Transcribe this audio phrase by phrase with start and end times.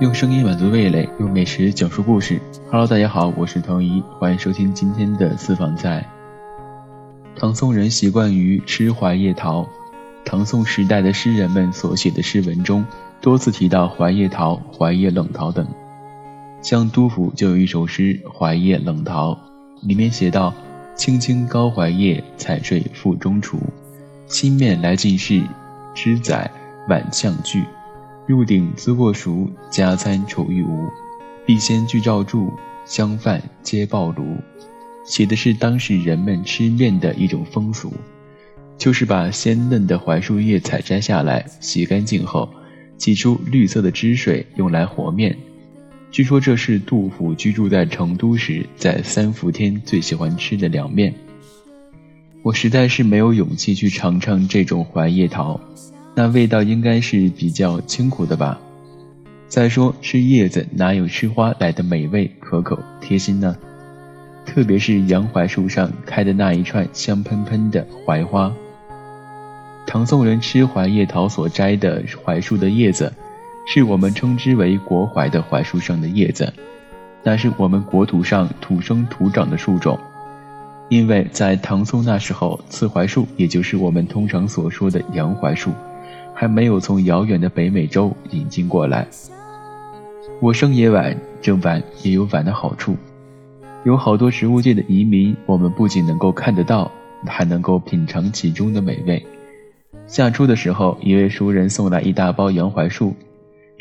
[0.00, 2.40] 用声音满足味蕾，用美食讲述故事。
[2.70, 6.08] Hello，大家好，我是唐怡，欢迎收听今天的私房菜。
[7.34, 9.68] 唐宋人习惯于吃怀叶桃，
[10.24, 12.84] 唐宋时代的诗人们所写的诗文中
[13.20, 15.66] 多次提到怀叶桃、怀叶冷桃等。
[16.62, 19.32] 像杜甫就有一首诗《怀叶冷桃》，
[19.82, 20.54] 里面写道
[20.94, 23.58] ：“青青高怀叶，采睡腹中雏。
[24.28, 25.42] 新面来进士，
[25.92, 26.48] 知载
[26.88, 27.64] 晚相聚。”
[28.28, 30.86] 入鼎滋过熟，加餐愁欲无。
[31.46, 32.52] 必先具照柱，
[32.84, 34.36] 香饭皆爆炉。
[35.02, 37.90] 写的是当时人们吃面的一种风俗，
[38.76, 42.46] 就是把鲜嫩的槐树叶采摘下来，洗干净后，
[42.98, 45.34] 挤出绿色的汁水，用来和面。
[46.10, 51.14] 据说这是杜甫居住在成都时，在三伏天最喜欢吃的凉面。
[52.42, 55.58] 我实在是没有勇气去尝尝这种槐叶桃。
[56.18, 58.58] 那味道应该是比较清苦的吧。
[59.46, 63.54] 再说吃叶子哪有吃花来的美味可口贴心呢？
[64.44, 68.52] 特别是洋槐树上开的那一串香喷喷的槐花。
[69.86, 73.12] 唐宋人吃槐叶桃所摘的槐树的叶子，
[73.64, 76.52] 是我们称之为国槐的槐树上的叶子，
[77.22, 79.96] 那是我们国土上土生土长的树种。
[80.88, 85.70] 因为在唐宋那时候，刺槐树也就是我们通常所说的洋槐树。
[86.40, 89.04] 还没有从遥远的北美洲引进过来。
[90.40, 92.96] 我生也晚，正晚也有晚的好处。
[93.84, 96.88] 有好多植物界的移民，我们不仅能够看得到，
[97.26, 99.20] 还能够品尝其中的美味。
[100.06, 103.16] 夏初的时候，一位熟人送来一大包洋槐树，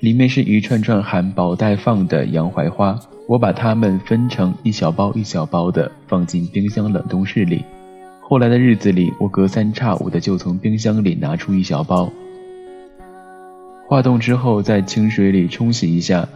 [0.00, 2.98] 里面是一串串含宝带放的洋槐花。
[3.28, 7.62] 我把它们分成一小包一小包的放进冰箱冷冻室里。
[8.22, 12.10] 后来的日子里，我隔三差五的就从冰箱里拿出一小包。
[13.88, 16.28] 化冻之后，在清水里冲洗一下，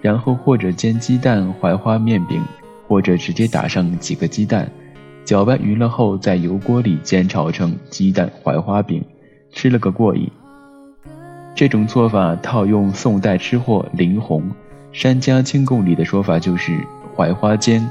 [0.00, 2.40] 然后或者煎鸡蛋槐花面饼，
[2.86, 4.70] 或者直接打上几个鸡蛋，
[5.24, 9.04] 搅拌匀了后，在油锅里煎炒成鸡蛋槐花饼，
[9.52, 10.30] 吃了个过瘾。
[11.56, 14.42] 这种做法套用宋代吃货林洪
[14.92, 16.78] 《山家清供》里的说法，就是
[17.16, 17.84] 槐花煎。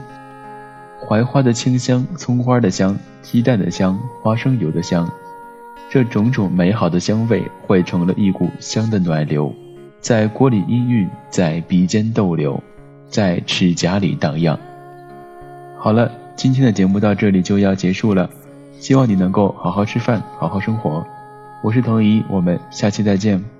[1.06, 5.12] 槐花的清香，葱花的香，鸡蛋的香，花生油的香。
[5.90, 9.53] 这种种美好的香味汇成了一股香的暖流，
[10.02, 12.62] 在锅里氤氲，在鼻尖逗留，
[13.09, 14.59] 在齿颊里荡漾。
[15.80, 18.30] 好了，今天的节目到这里就要结束了，
[18.80, 21.06] 希望你能够好好吃饭，好好生活。
[21.64, 23.56] 我是童怡，我们下期再见。